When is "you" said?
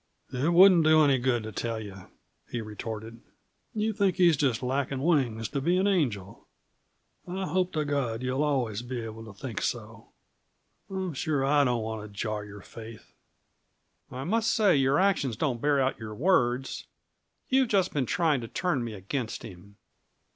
1.79-2.07, 3.75-3.93